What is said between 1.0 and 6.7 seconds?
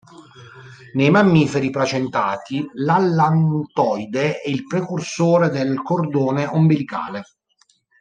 mammiferi placentati l'allantoide è il precursore del cordone